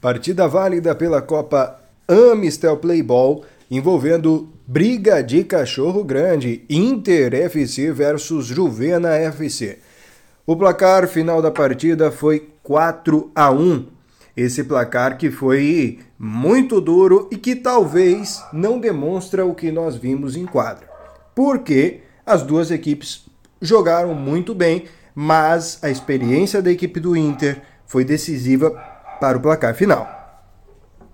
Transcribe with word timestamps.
Partida 0.00 0.48
válida 0.48 0.94
pela 0.94 1.20
Copa 1.20 1.78
Amistel 2.08 2.78
Playball, 2.78 3.44
envolvendo 3.70 4.48
briga 4.66 5.22
de 5.22 5.44
cachorro 5.44 6.02
grande, 6.02 6.64
Inter 6.70 7.34
FC 7.34 7.92
versus 7.92 8.46
Juvena 8.46 9.10
FC. 9.10 9.78
O 10.46 10.56
placar 10.56 11.06
final 11.06 11.42
da 11.42 11.50
partida 11.50 12.10
foi 12.10 12.48
4 12.62 13.30
a 13.34 13.50
1. 13.50 13.88
Esse 14.34 14.64
placar 14.64 15.18
que 15.18 15.30
foi 15.30 15.98
muito 16.18 16.80
duro 16.80 17.28
e 17.30 17.36
que 17.36 17.54
talvez 17.54 18.42
não 18.54 18.80
demonstra 18.80 19.44
o 19.44 19.54
que 19.54 19.70
nós 19.70 19.96
vimos 19.96 20.34
em 20.34 20.46
quadra. 20.46 20.88
Porque 21.34 22.00
as 22.24 22.42
duas 22.42 22.70
equipes 22.70 23.26
jogaram 23.60 24.14
muito 24.14 24.54
bem, 24.54 24.84
mas 25.14 25.78
a 25.82 25.90
experiência 25.90 26.62
da 26.62 26.70
equipe 26.70 26.98
do 26.98 27.14
Inter 27.14 27.60
foi 27.84 28.02
decisiva 28.02 28.89
para 29.20 29.36
o 29.36 29.40
placar 29.40 29.74
final. 29.74 30.08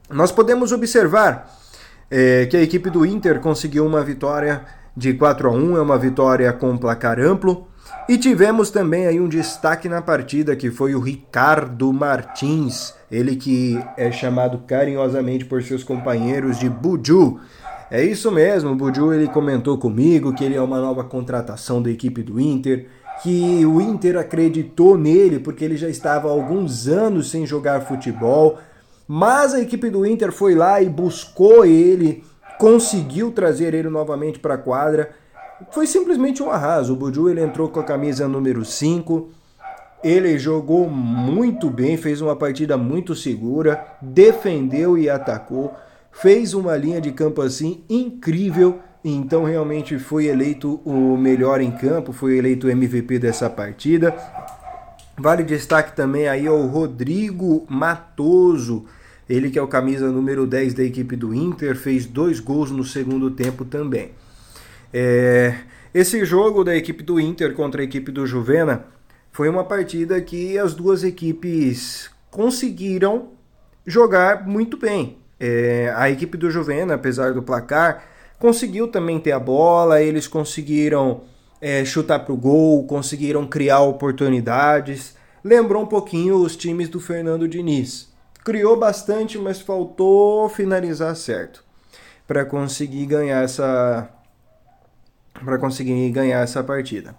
Nós 0.08 0.30
podemos 0.30 0.70
observar 0.70 1.50
é, 2.10 2.46
que 2.46 2.56
a 2.56 2.62
equipe 2.62 2.88
do 2.88 3.04
Inter 3.04 3.40
conseguiu 3.40 3.84
uma 3.84 4.02
vitória 4.02 4.64
de 4.96 5.12
4 5.12 5.48
a 5.48 5.52
1, 5.52 5.76
é 5.76 5.82
uma 5.82 5.98
vitória 5.98 6.52
com 6.52 6.76
placar 6.76 7.20
amplo. 7.20 7.66
E 8.08 8.16
tivemos 8.16 8.70
também 8.70 9.06
aí 9.06 9.20
um 9.20 9.28
destaque 9.28 9.88
na 9.88 10.00
partida 10.00 10.54
que 10.54 10.70
foi 10.70 10.94
o 10.94 11.00
Ricardo 11.00 11.92
Martins, 11.92 12.94
ele 13.10 13.34
que 13.34 13.82
é 13.96 14.12
chamado 14.12 14.58
carinhosamente 14.58 15.44
por 15.44 15.62
seus 15.62 15.82
companheiros 15.82 16.58
de 16.58 16.68
Buju. 16.68 17.40
É 17.90 18.02
isso 18.02 18.30
mesmo, 18.30 18.70
o 18.70 18.76
Buju 18.76 19.12
ele 19.12 19.28
comentou 19.28 19.76
comigo 19.76 20.32
que 20.32 20.44
ele 20.44 20.54
é 20.54 20.60
uma 20.60 20.80
nova 20.80 21.02
contratação 21.04 21.82
da 21.82 21.90
equipe 21.90 22.22
do 22.22 22.40
Inter 22.40 22.86
que 23.22 23.64
o 23.64 23.80
Inter 23.80 24.18
acreditou 24.18 24.98
nele 24.98 25.38
porque 25.38 25.64
ele 25.64 25.76
já 25.76 25.88
estava 25.88 26.28
há 26.28 26.30
alguns 26.30 26.86
anos 26.86 27.30
sem 27.30 27.46
jogar 27.46 27.82
futebol, 27.82 28.58
mas 29.08 29.54
a 29.54 29.60
equipe 29.60 29.88
do 29.88 30.04
Inter 30.04 30.32
foi 30.32 30.54
lá 30.54 30.80
e 30.82 30.88
buscou 30.88 31.64
ele, 31.64 32.24
conseguiu 32.58 33.30
trazer 33.30 33.74
ele 33.74 33.88
novamente 33.88 34.38
para 34.38 34.54
a 34.54 34.58
quadra. 34.58 35.10
Foi 35.70 35.86
simplesmente 35.86 36.42
um 36.42 36.50
arraso. 36.50 36.92
O 36.92 36.96
Buju 36.96 37.28
ele 37.28 37.40
entrou 37.40 37.68
com 37.68 37.80
a 37.80 37.84
camisa 37.84 38.28
número 38.28 38.64
5. 38.64 39.30
Ele 40.04 40.38
jogou 40.38 40.88
muito 40.88 41.70
bem, 41.70 41.96
fez 41.96 42.20
uma 42.20 42.36
partida 42.36 42.76
muito 42.76 43.14
segura, 43.14 43.84
defendeu 44.00 44.98
e 44.98 45.08
atacou, 45.08 45.74
fez 46.12 46.52
uma 46.52 46.76
linha 46.76 47.00
de 47.00 47.12
campo 47.12 47.40
assim 47.40 47.82
incrível 47.88 48.80
então 49.14 49.44
realmente 49.44 49.98
foi 49.98 50.26
eleito 50.26 50.80
o 50.84 51.16
melhor 51.16 51.60
em 51.60 51.70
campo, 51.70 52.12
foi 52.12 52.36
eleito 52.36 52.66
o 52.66 52.70
MVP 52.70 53.18
dessa 53.18 53.48
partida. 53.48 54.16
Vale 55.16 55.44
destaque 55.44 55.94
também 55.94 56.28
aí 56.28 56.46
ao 56.46 56.66
Rodrigo 56.66 57.64
Matoso, 57.68 58.84
ele 59.28 59.50
que 59.50 59.58
é 59.58 59.62
o 59.62 59.68
camisa 59.68 60.10
número 60.10 60.46
10 60.46 60.74
da 60.74 60.82
equipe 60.82 61.16
do 61.16 61.32
Inter, 61.32 61.76
fez 61.76 62.04
dois 62.04 62.40
gols 62.40 62.70
no 62.70 62.84
segundo 62.84 63.30
tempo 63.30 63.64
também. 63.64 64.10
É, 64.92 65.54
esse 65.94 66.24
jogo 66.24 66.64
da 66.64 66.76
equipe 66.76 67.02
do 67.02 67.18
Inter 67.20 67.54
contra 67.54 67.80
a 67.80 67.84
equipe 67.84 68.10
do 68.10 68.26
Juvena 68.26 68.86
foi 69.30 69.48
uma 69.48 69.64
partida 69.64 70.20
que 70.20 70.58
as 70.58 70.74
duas 70.74 71.04
equipes 71.04 72.10
conseguiram 72.30 73.30
jogar 73.86 74.46
muito 74.46 74.76
bem. 74.76 75.18
É, 75.38 75.92
a 75.96 76.10
equipe 76.10 76.36
do 76.36 76.50
Juvena, 76.50 76.94
apesar 76.94 77.32
do 77.32 77.42
placar, 77.42 78.15
conseguiu 78.38 78.88
também 78.88 79.18
ter 79.18 79.32
a 79.32 79.40
bola, 79.40 80.02
eles 80.02 80.26
conseguiram 80.26 81.22
é, 81.60 81.84
chutar 81.84 82.20
para 82.20 82.32
o 82.32 82.36
gol, 82.36 82.86
conseguiram 82.86 83.46
criar 83.46 83.80
oportunidades. 83.80 85.16
Lembrou 85.42 85.82
um 85.82 85.86
pouquinho 85.86 86.36
os 86.36 86.56
times 86.56 86.88
do 86.88 87.00
Fernando 87.00 87.48
Diniz. 87.48 88.12
Criou 88.44 88.76
bastante, 88.76 89.38
mas 89.38 89.60
faltou 89.60 90.48
finalizar 90.48 91.14
certo 91.16 91.64
para 92.26 92.44
conseguir 92.44 93.06
ganhar 93.06 93.42
essa 93.42 94.10
para 95.44 95.58
conseguir 95.58 96.10
ganhar 96.10 96.40
essa 96.42 96.64
partida. 96.64 97.14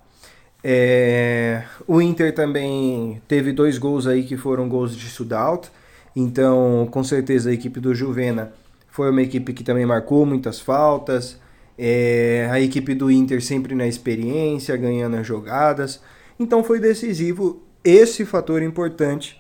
É, 0.63 1.63
o 1.88 2.01
Inter 2.01 2.33
também 2.33 3.22
teve 3.27 3.53
dois 3.53 3.77
gols 3.77 4.07
aí 4.07 4.23
que 4.23 4.35
foram 4.35 4.67
gols 4.67 4.95
de 4.95 5.07
shootout, 5.07 5.69
então 6.16 6.88
com 6.91 7.03
certeza 7.03 7.51
a 7.51 7.53
equipe 7.53 7.79
do 7.79 7.94
Juvena 7.94 8.51
foi 8.97 9.11
uma 9.11 9.21
equipe 9.21 9.53
que 9.53 9.63
também 9.63 9.85
marcou 9.85 10.25
muitas 10.25 10.59
faltas. 10.59 11.39
É, 11.77 12.49
a 12.49 12.59
equipe 12.59 12.95
do 12.95 13.11
Inter 13.11 13.43
sempre 13.43 13.75
na 13.75 13.85
experiência, 13.85 14.75
ganhando 14.75 15.17
as 15.17 15.27
jogadas. 15.27 16.01
Então 16.39 16.63
foi 16.63 16.79
decisivo 16.79 17.61
esse 17.83 18.25
fator 18.25 18.59
importante 18.63 19.39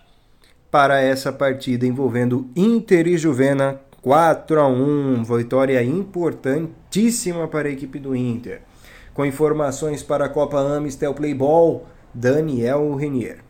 para 0.69 1.01
essa 1.01 1.33
partida 1.33 1.87
envolvendo 1.87 2.51
Inter 2.55 3.07
e 3.07 3.17
Juvena 3.17 3.81
4 4.03 4.59
a 4.59 4.67
1, 4.67 5.23
vitória 5.23 5.81
importantíssima 5.81 7.47
para 7.47 7.67
a 7.67 7.71
equipe 7.71 7.97
do 7.97 8.15
Inter. 8.15 8.61
Com 9.11 9.25
informações 9.25 10.03
para 10.03 10.25
a 10.25 10.29
Copa 10.29 10.59
Amistel 10.59 11.15
Playball, 11.15 11.87
Daniel 12.13 12.93
Renier. 12.93 13.46